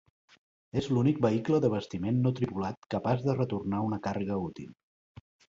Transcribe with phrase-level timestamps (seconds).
[0.81, 4.77] És l'únic vehicle d'abastiment no tripulat capaç de retornar una càrrega útil.